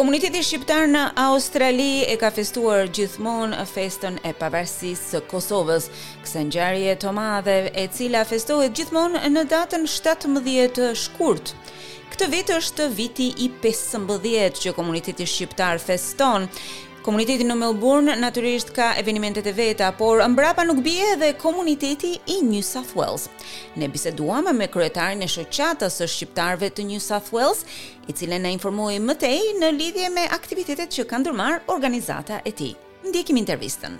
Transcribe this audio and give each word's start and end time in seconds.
Komuniteti 0.00 0.40
shqiptar 0.40 0.86
në 0.88 1.00
Australi 1.20 2.06
e 2.08 2.14
ka 2.20 2.30
festuar 2.32 2.88
gjithmonë 2.96 3.66
festën 3.68 4.14
e 4.24 4.30
pavarësisë 4.38 5.10
së 5.10 5.20
Kosovës. 5.28 5.90
Kësaj 6.24 6.44
ngjarje 6.48 6.94
të 7.02 7.12
madhe 7.18 7.58
e 7.68 7.84
cila 7.92 8.22
festohet 8.24 8.72
gjithmonë 8.78 9.20
në 9.34 9.42
datën 9.52 9.84
17 9.98 10.88
shkurt. 11.02 11.52
Këtë 12.14 12.30
vit 12.32 12.54
është 12.56 12.88
viti 12.96 13.28
i 13.44 13.50
15 13.60 14.62
që 14.62 14.72
komuniteti 14.80 15.28
shqiptar 15.28 15.84
feston. 15.84 16.48
Komuniteti 17.10 17.42
në 17.42 17.54
Melbourne 17.58 18.12
natyrisht 18.22 18.68
ka 18.76 18.92
evenimentet 19.00 19.48
e 19.50 19.52
veta, 19.56 19.88
por 19.98 20.20
mbrapa 20.30 20.62
nuk 20.66 20.78
bie 20.84 21.08
edhe 21.16 21.32
komuniteti 21.42 22.12
i 22.30 22.36
New 22.46 22.62
South 22.62 22.92
Wales. 22.94 23.24
Ne 23.74 23.88
biseduam 23.90 24.46
me 24.54 24.68
kryetarin 24.70 25.24
e 25.26 25.28
shoqatës 25.32 25.96
së 25.98 26.06
shqiptarëve 26.14 26.68
të 26.78 26.84
New 26.92 27.00
South 27.02 27.34
Wales, 27.34 27.64
i 28.06 28.14
cili 28.14 28.38
na 28.46 28.52
informoi 28.54 29.00
më 29.02 29.16
tej 29.26 29.40
në 29.58 29.72
lidhje 29.80 30.12
me 30.14 30.28
aktivitetet 30.38 30.94
që 30.98 31.08
kanë 31.10 31.26
ndërmarr 31.26 31.66
organizata 31.74 32.38
e 32.46 32.54
tij. 32.62 32.76
Ndjekim 33.10 33.42
intervistën. 33.42 33.98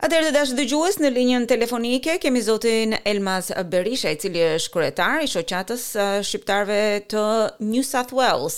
Atëherë 0.00 0.30
të 0.30 0.32
dashur 0.32 0.56
dëgjues 0.58 0.94
në 1.02 1.08
linjën 1.12 1.42
telefonike 1.50 2.14
kemi 2.22 2.40
zotin 2.40 2.94
Elmas 3.10 3.50
Berisha, 3.68 4.14
i 4.14 4.16
cili 4.16 4.40
është 4.54 4.70
kryetar 4.72 5.20
i 5.20 5.28
shoqatës 5.28 5.82
shqiptarëve 6.24 6.78
të 7.12 7.24
New 7.66 7.82
South 7.84 8.14
Wales. 8.16 8.56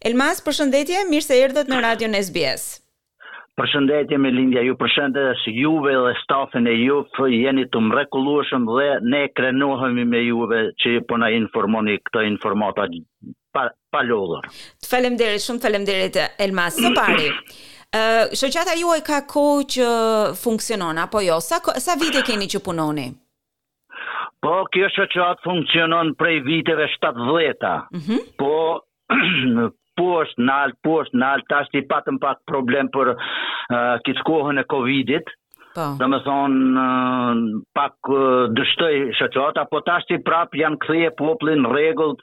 Elmas, 0.00 0.40
përshëndetje, 0.46 1.02
mirë 1.10 1.26
se 1.26 1.36
erdhët 1.42 1.68
në 1.68 1.82
radion 1.84 2.16
SBS. 2.22 2.64
Përshëndetje 3.60 4.20
me 4.22 4.32
lindja, 4.32 4.64
ju 4.64 4.78
përshëndetje 4.80 5.52
juve 5.60 5.92
dhe 6.06 6.14
stafin 6.22 6.70
e 6.72 6.78
juve, 6.80 7.28
jeni 7.36 7.68
të 7.68 7.84
mrekulueshëm 7.90 8.64
dhe 8.72 8.88
ne 9.12 9.26
krenohemi 9.36 10.08
me 10.14 10.24
juve 10.24 10.62
që 10.80 11.02
po 11.10 11.20
na 11.20 11.28
informoni 11.36 11.98
këtë 12.06 12.24
informata 12.32 12.88
pa, 13.52 13.68
pa 13.92 14.06
lodhur. 14.08 14.48
Faleminderit, 14.88 15.44
shumë 15.50 15.66
faleminderit 15.66 16.16
Elmas. 16.46 16.80
Së 16.80 16.96
pari, 16.96 17.28
shoqata 18.40 18.74
juaj 18.76 19.00
ka 19.06 19.18
kohë 19.30 19.62
që 19.74 19.86
funksionon 20.40 20.98
apo 21.04 21.20
jo? 21.24 21.38
Sa 21.40 21.60
sa 21.80 21.94
vite 22.00 22.22
keni 22.26 22.46
që 22.54 22.60
punoni? 22.64 23.06
Po, 24.42 24.56
kjo 24.74 24.88
shoqat 24.94 25.40
funksionon 25.44 26.12
prej 26.14 26.42
viteve 26.44 26.86
70-a. 27.00 27.76
Mm 27.92 28.00
-hmm. 28.00 28.20
Po, 28.38 28.84
posht, 29.98 30.38
nalt, 30.38 30.74
posht, 30.82 31.12
nalt, 31.14 31.44
ta 31.48 31.64
shti 31.64 31.80
patëm 31.90 32.18
pak 32.18 32.38
problem 32.50 32.86
për 32.94 33.08
uh, 33.14 34.22
kohën 34.28 34.58
e 34.58 34.64
Covidit, 34.72 35.26
Po. 35.78 35.84
Domethën 36.02 36.54
pak 37.78 37.96
dështoj 38.58 38.94
shoqata, 39.18 39.62
po 39.70 39.80
tash 39.86 40.06
ti 40.08 40.16
prap 40.26 40.56
janë 40.58 40.78
kthye 40.82 41.10
poplin 41.20 41.68
regull 41.70 42.16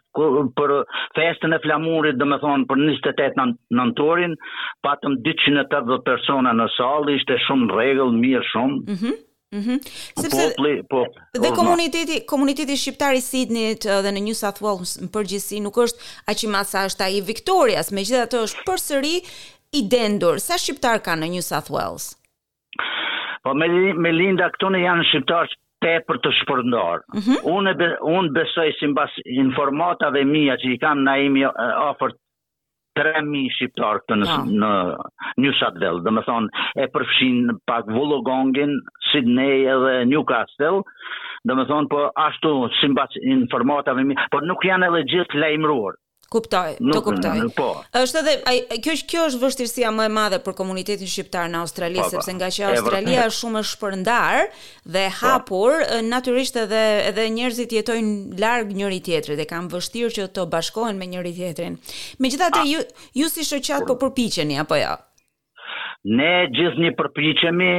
për 0.55 0.73
festën 1.15 1.55
e 1.55 1.59
flamurit, 1.63 2.17
domethën 2.19 2.65
për 2.67 2.81
28 2.89 3.53
nëntorin, 3.79 4.35
patëm 4.83 5.15
280 5.27 6.03
persona 6.09 6.51
në 6.59 6.65
sallë, 6.75 7.15
ishte 7.19 7.37
shumë 7.45 7.69
rregull, 7.77 8.11
mirë 8.25 8.43
shumë. 8.49 8.81
Mhm. 8.97 9.15
Mhm. 9.59 9.79
Sepse 10.23 10.49
po, 10.91 11.05
dhe 11.37 11.53
po, 11.53 11.55
komuniteti, 11.61 12.17
komuniteti 12.31 12.75
shqiptar 12.81 13.15
i 13.15 13.23
Sidnit 13.23 13.87
dhe 14.03 14.11
në 14.11 14.25
New 14.27 14.35
South 14.41 14.59
Wales 14.65 14.97
në 15.03 15.07
përgjithësi 15.15 15.63
nuk 15.63 15.79
është 15.85 16.11
aq 16.33 16.43
i 16.47 16.51
madh 16.55 16.69
sa 16.73 16.83
është 16.89 17.07
ai 17.07 17.23
Victorias, 17.31 17.93
megjithatë 17.95 18.43
është 18.49 18.67
përsëri 18.67 19.15
i 19.79 19.85
dendur. 19.95 20.43
Sa 20.49 20.59
shqiptar 20.59 20.99
kanë 21.07 21.23
në 21.23 21.37
New 21.37 21.45
South 21.53 21.71
Wales? 21.71 22.11
Po 23.45 23.53
me, 23.53 23.67
me 24.01 24.11
linda 24.17 24.47
këtu 24.55 24.73
në 24.73 24.79
janë 24.81 25.05
shqiptarës 25.11 25.53
te 25.85 25.91
për 26.07 26.17
të 26.25 26.29
shpërndarë, 26.35 27.01
Mm 27.13 27.23
-hmm. 27.23 27.49
unë, 27.53 27.73
be, 27.81 27.89
unë 28.17 28.31
besoj 28.39 28.67
si 28.79 28.87
në 28.93 29.03
informatave 29.41 30.23
mija 30.25 30.55
që 30.63 30.71
i 30.73 30.77
kam 30.85 31.03
na 31.07 31.13
imi 31.27 31.43
ofër 31.45 32.15
3.000 32.97 33.51
shqiptarë 33.55 34.01
këtë 34.01 34.17
në, 34.21 34.27
ja. 34.31 34.37
në 34.63 34.71
New 35.43 35.53
South 35.59 35.77
Wales. 35.83 36.01
Dhe 36.05 36.11
me 36.17 36.23
thonë 36.29 36.65
e 36.81 36.87
përfshin 36.95 37.53
pak 37.69 37.91
Vullogongin, 37.97 38.71
Sydney 39.11 39.65
edhe 39.75 39.95
Newcastle. 40.13 40.81
Dhe 41.45 41.55
me 41.59 41.65
thonë 41.69 41.89
po 41.91 42.05
ashtu 42.25 42.53
si 42.79 42.87
në 42.95 43.07
informatave 43.41 44.03
mija. 44.07 44.25
Po 44.33 44.39
nuk 44.49 44.65
janë 44.71 44.87
edhe 44.89 45.03
gjithë 45.13 45.41
lejmruar. 45.43 45.99
Kuptoj, 46.29 46.75
të 46.81 46.99
kuptoj. 47.05 47.41
Po. 47.55 47.67
Është 47.99 48.21
edhe 48.23 48.31
ai 48.49 48.57
kjo 48.83 48.93
kjo 49.11 49.25
është 49.29 49.41
vështirësia 49.43 49.91
më 49.93 50.07
e 50.07 50.11
madhe 50.13 50.39
për 50.47 50.55
komunitetin 50.57 51.09
shqiptar 51.11 51.51
në 51.53 51.59
Australi, 51.65 51.99
pa, 52.01 52.07
pa. 52.07 52.15
sepse 52.15 52.33
nga 52.39 52.49
që 52.55 52.65
Australia 52.71 53.27
është 53.27 53.39
shumë 53.41 53.61
e 53.61 53.67
shpërndar 53.71 54.39
dhe 54.95 55.05
po. 55.05 55.15
hapur, 55.19 55.77
natyrisht 56.09 56.57
edhe 56.65 56.81
edhe 57.11 57.27
njerëzit 57.37 57.77
jetojnë 57.77 58.39
larg 58.41 58.73
njëri 58.79 59.01
tjetrit 59.05 59.37
dhe 59.39 59.45
kanë 59.53 59.69
vështirë 59.75 60.13
që 60.17 60.27
të 60.37 60.47
bashkohen 60.55 60.97
me 60.99 61.11
njëri 61.13 61.35
tjetrin. 61.37 61.77
Megjithatë 62.25 62.65
ju 62.73 62.81
ju 63.21 63.29
si 63.35 63.45
shoqat 63.51 63.85
po 63.91 63.99
përpiqeni 64.03 64.57
apo 64.65 64.75
jo? 64.81 64.85
Ja? 64.95 65.01
Ne 66.13 66.31
gjithë 66.53 66.81
një 66.83 66.89
përpichemi, 66.99 67.69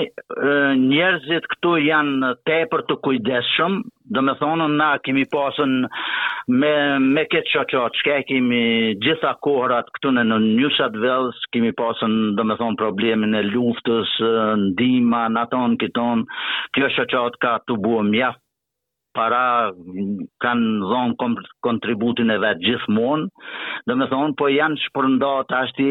njerëzit 0.85 1.45
këtu 1.53 1.75
janë 1.83 2.31
tepër 2.51 2.83
të 2.89 2.95
kujdeshëm, 3.07 3.75
dhe 4.17 4.25
me 4.29 4.33
thonën 4.41 4.73
na 4.81 4.89
kemi 5.07 5.23
pasën 5.35 5.77
me, 6.63 6.73
me 7.15 7.23
këtë 7.35 7.53
qoqot, 7.53 8.01
që 8.03 8.17
kemi 8.31 8.61
gjitha 9.07 9.31
kohërat 9.47 9.93
këtu 9.99 10.11
në 10.17 10.25
në 10.33 10.39
New 10.49 10.71
South 10.79 11.39
kemi 11.55 11.71
pasën 11.83 12.17
dhe 12.41 12.47
me 12.51 12.57
thonë 12.63 12.81
problemin 12.83 13.37
e 13.39 13.45
luftës, 13.47 14.17
ndima, 14.67 15.23
naton, 15.39 15.79
kiton, 15.85 16.27
kjo 16.75 16.91
qoqot 16.99 17.39
ka 17.47 17.55
të 17.69 17.79
buë 17.87 18.03
mjaft 18.11 18.43
para 19.17 19.73
kanë 20.45 20.89
dhonë 20.91 21.17
kontributin 21.65 22.33
e 22.33 22.37
vetë 22.43 22.65
gjithmonë, 22.67 23.29
dhe 23.89 23.97
me 23.97 24.09
thonë, 24.11 24.35
po 24.41 24.49
janë 24.53 24.81
shpërnda 24.85 25.31
të 25.49 25.57
ashti 25.63 25.87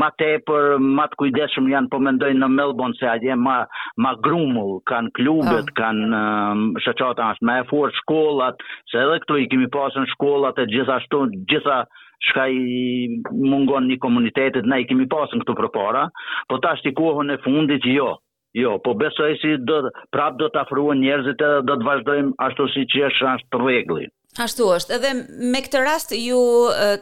ma 0.00 0.08
tepër, 0.20 0.76
ma 0.96 1.04
të 1.12 1.18
kujdeshëm 1.20 1.68
janë 1.74 1.90
po 1.92 2.00
mendojnë 2.06 2.40
në 2.42 2.50
Melbourne, 2.54 2.96
se 3.00 3.08
aje 3.12 3.36
ma, 3.42 3.58
ma 4.06 4.14
grumull, 4.24 4.78
kanë 4.88 5.12
klubet, 5.20 5.68
oh. 5.68 5.74
kanë 5.82 6.22
um, 6.22 6.64
shëqata, 6.86 7.28
ashtë 7.34 7.46
me 7.50 7.58
e 7.62 7.66
forë 7.70 7.94
shkollat, 8.04 8.62
se 8.90 9.02
edhe 9.04 9.20
këtu 9.26 9.38
i 9.44 9.48
kemi 9.52 9.68
pasën 9.76 10.08
shkollat 10.14 10.62
e 10.64 10.68
gjithashtu, 10.72 11.22
gjitha 11.52 11.82
shka 12.30 12.48
i 12.52 13.20
mungon 13.52 13.86
një 13.92 14.00
komunitetet, 14.02 14.66
ne 14.68 14.80
i 14.82 14.88
kemi 14.88 15.08
pasën 15.12 15.42
këtu 15.44 15.56
për 15.60 15.70
para, 15.76 16.06
po 16.48 16.58
të 16.60 16.72
ashti 16.74 16.96
kohën 17.00 17.36
e 17.36 17.40
fundit, 17.44 17.86
jo, 17.96 18.14
Jo, 18.54 18.78
po 18.84 18.94
besoj 18.94 19.36
si 19.38 19.54
do 19.62 19.84
prap 20.10 20.34
do 20.40 20.48
të 20.50 20.58
afruan 20.64 20.98
njerëzit 21.04 21.42
edhe 21.46 21.60
do 21.68 21.76
të 21.80 21.86
vazhdojmë 21.86 22.32
ashtu 22.48 22.66
si 22.72 22.82
që 22.94 23.04
është 23.08 23.28
ashtë 23.34 23.48
të 23.54 23.60
regli. 23.62 24.08
Ashtu 24.44 24.66
është, 24.76 24.94
edhe 24.96 25.10
me 25.52 25.60
këtë 25.62 25.82
rast 25.86 26.14
ju 26.16 26.40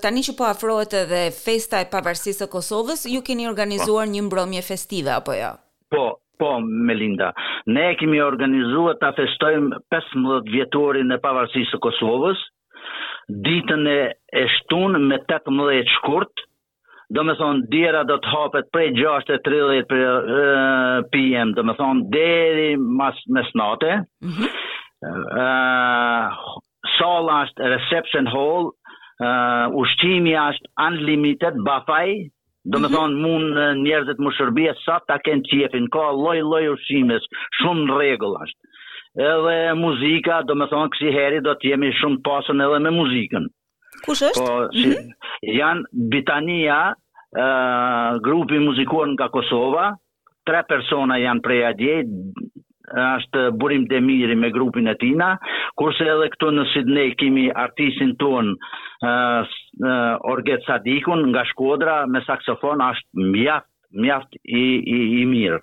tani 0.02 0.24
që 0.28 0.34
po 0.36 0.48
afruat 0.48 0.92
edhe 1.02 1.22
festa 1.38 1.80
e 1.84 1.88
pavarësisë 1.92 2.44
së 2.44 2.48
Kosovës, 2.54 3.04
ju 3.14 3.22
keni 3.28 3.48
organizuar 3.52 4.06
po. 4.08 4.12
një 4.14 4.22
mbromje 4.28 4.62
festive, 4.70 5.14
apo 5.16 5.36
jo? 5.38 5.50
Po, 5.94 6.02
po, 6.40 6.50
Melinda, 6.88 7.30
ne 7.66 7.88
kemi 8.00 8.20
organizuar 8.24 8.98
të 9.00 9.08
afestojmë 9.12 9.80
15 9.92 10.52
vjetori 10.52 11.04
në 11.08 11.20
pavarësisë 11.24 11.70
së 11.76 11.80
Kosovës, 11.88 12.44
ditën 13.46 13.88
e 14.38 14.44
shtunë 14.56 15.00
me 15.08 15.18
18 15.20 15.96
shkurtë, 15.96 16.47
do 17.14 17.24
me 17.24 17.34
thonë, 17.38 17.62
djera 17.72 18.02
do 18.08 18.18
të 18.20 18.32
hapet 18.34 18.66
prej 18.72 18.90
6.30 18.98 19.88
p.m. 21.12 21.52
Eh, 21.52 21.54
do 21.56 21.64
me 21.66 21.74
thonë, 21.78 22.06
deri 22.12 22.70
mas 22.78 23.20
mes 23.32 23.48
nate. 23.58 23.94
Mhm. 24.28 24.44
Eh, 25.08 26.42
sala 26.98 27.38
është 27.46 27.70
reception 27.74 28.28
hall, 28.32 28.68
eh, 29.24 29.64
ushtimi 29.82 30.34
është 30.42 30.68
unlimited, 30.88 31.58
bafaj, 31.66 32.12
do 32.68 32.80
me 32.82 32.88
mhm. 32.88 32.96
thonë, 32.96 33.20
mund 33.24 33.84
njerëzit 33.86 34.20
më 34.20 34.34
shërbje, 34.36 34.76
sa 34.84 34.98
ta 35.08 35.16
kënë 35.24 35.46
qjefin, 35.48 35.88
ka 35.94 36.10
loj 36.16 36.42
loj 36.50 36.66
ushtimis, 36.76 37.24
shumë 37.62 37.96
regull 38.02 38.36
është. 38.42 38.64
Edhe 39.18 39.54
muzika, 39.78 40.42
do 40.46 40.54
me 40.58 40.68
thonë, 40.70 40.92
kësi 40.92 41.14
heri 41.16 41.40
do 41.42 41.54
të 41.56 41.72
jemi 41.72 41.94
shumë 42.02 42.20
pasën 42.28 42.60
edhe 42.66 42.82
me 42.84 42.92
muzikën. 43.00 43.48
Kush 44.06 44.22
po, 44.22 44.28
është? 44.30 44.46
Po, 44.46 44.54
mm 44.54 44.90
-hmm. 44.90 45.12
Janë 45.40 45.82
Bitania, 46.12 46.78
uh, 46.94 48.20
grupi 48.26 48.58
muzikor 48.58 49.06
nga 49.14 49.26
Kosova, 49.28 49.86
tre 50.46 50.62
persona 50.68 51.14
janë 51.24 51.40
prej 51.46 51.62
adje, 51.70 51.96
është 53.18 53.40
Burim 53.60 53.84
Demiri 53.92 54.34
me 54.42 54.48
grupin 54.50 54.88
e 54.88 54.94
tina, 55.02 55.28
kurse 55.76 56.04
edhe 56.12 56.28
këtu 56.32 56.48
në 56.56 56.62
Sydney 56.72 57.08
kemi 57.20 57.44
artistin 57.64 58.14
ton 58.16 58.46
uh, 58.48 59.08
uh, 59.08 60.32
Orget 60.32 60.64
Sadikun 60.66 61.20
nga 61.32 61.42
Shkodra 61.50 61.96
me 62.12 62.20
saksofon 62.26 62.78
është 62.90 63.08
mjaft, 63.32 63.66
mjaft 64.02 64.32
i, 64.44 64.64
i, 64.96 64.98
i 65.20 65.24
mirë. 65.32 65.60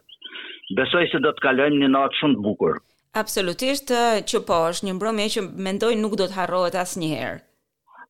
Besoj 0.77 1.05
se 1.11 1.17
do 1.19 1.29
të 1.33 1.41
kalojmë 1.41 1.77
një 1.81 1.89
natë 1.95 2.17
shumë 2.19 2.35
të 2.37 2.43
bukur. 2.45 2.73
Absolutisht 3.17 3.89
që 4.29 4.37
po, 4.47 4.59
është 4.69 4.83
një 4.85 4.93
mbrëmje 4.93 5.27
që 5.33 5.41
mendoj 5.65 5.93
nuk 6.03 6.13
do 6.21 6.25
të 6.29 6.37
harrohet 6.37 6.75
asnjëherë. 6.75 7.41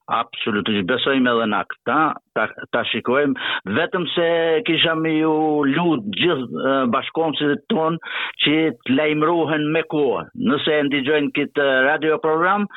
Absolutisht, 0.07 0.85
besojmë 0.89 1.31
edhe 1.31 1.45
na 1.51 1.59
këta, 1.69 1.95
ta, 2.37 2.43
ta 2.73 2.83
shikojmë, 2.91 3.33
vetëm 3.77 4.03
se 4.15 4.27
kisha 4.67 4.93
me 5.05 5.13
ju 5.15 5.31
lutë 5.69 6.13
gjithë 6.19 6.75
bashkomësit 6.95 7.55
të 7.63 7.73
tonë 7.73 8.11
që 8.45 8.53
të 8.85 8.95
lejmruhen 9.01 9.65
me 9.77 9.81
kohë. 9.95 10.21
Nëse 10.51 10.75
e 10.77 10.83
ndigjojnë 10.91 11.33
këtë 11.39 11.67
radio 11.89 12.19
program, 12.27 12.67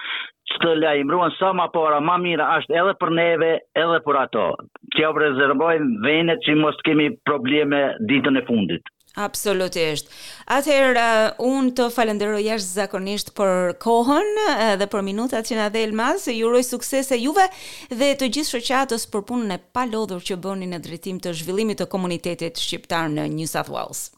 që 0.50 0.62
të 0.64 0.74
lejmruhen 0.86 1.36
sa 1.38 1.52
ma 1.60 1.68
para, 1.76 2.00
ma 2.08 2.16
mira 2.24 2.48
ashtë 2.56 2.80
edhe 2.84 2.96
për 3.04 3.14
neve, 3.20 3.52
edhe 3.84 4.00
për 4.08 4.20
ato. 4.24 4.48
Që 4.94 5.04
jo 5.04 5.12
rezervojnë 5.20 6.10
venet 6.10 6.48
që 6.48 6.56
mos 6.64 6.80
kemi 6.88 7.10
probleme 7.30 7.84
ditën 8.14 8.40
e 8.42 8.46
fundit. 8.48 8.94
Absolutisht. 9.16 10.08
Atëherë 10.52 11.00
uh, 11.00 11.28
un 11.46 11.70
të 11.76 11.86
falenderoj 11.94 12.42
jashtëzakonisht 12.44 13.32
për 13.38 13.72
kohën 13.82 14.28
uh, 14.42 14.74
dhe 14.80 14.86
për 14.92 15.04
minutat 15.06 15.48
që 15.48 15.56
na 15.60 15.68
dha 15.72 15.80
Elmas, 15.88 16.28
ju 16.28 16.46
uroj 16.50 16.62
suksese 16.68 17.16
juve 17.22 17.46
dhe 17.90 18.12
të 18.20 18.28
gjithë 18.36 18.50
shoqatos 18.56 19.08
për 19.14 19.24
punën 19.30 19.56
e 19.56 19.60
palodhur 19.78 20.20
që 20.28 20.36
bëni 20.44 20.68
në 20.74 20.82
drejtim 20.88 21.22
të 21.24 21.32
zhvillimit 21.40 21.80
të 21.82 21.88
komunitetit 21.94 22.60
shqiptar 22.60 23.08
në 23.16 23.28
New 23.38 23.48
South 23.54 23.70
Wales 23.72 24.10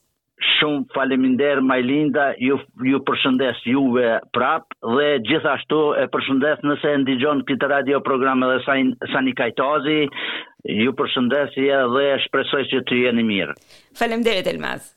shumë 0.60 0.86
faleminder 0.94 1.60
Majlinda, 1.66 2.28
ju, 2.44 2.58
ju 2.90 3.00
përshëndes 3.08 3.62
juve 3.70 4.12
prap 4.36 4.76
dhe 4.94 5.06
gjithashtu 5.28 5.80
e 6.02 6.06
përshëndes 6.14 6.62
nëse 6.68 6.90
e 6.94 7.00
ndigjon 7.04 7.42
këtë 7.50 7.70
radio 7.74 8.02
programe 8.10 8.48
dhe 8.52 8.60
sa, 8.68 8.76
sa 9.12 9.24
një 9.28 9.36
kajtazi, 9.42 9.98
ju 10.84 10.94
përshëndes 11.00 11.58
dhe 11.96 12.08
shpresoj 12.26 12.64
që 12.74 12.84
të 12.90 13.02
jeni 13.06 13.26
mirë. 13.32 13.60
Faleminderit 14.02 14.50
Elmas. 14.54 14.96